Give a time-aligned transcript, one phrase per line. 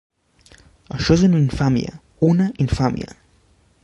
[0.95, 1.93] Això és una infàmia,
[2.31, 3.15] una infàmia!